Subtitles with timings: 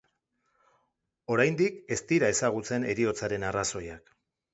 [1.35, 4.11] Oraindik ez dira ezagutzen heriotzaren arrazoiak.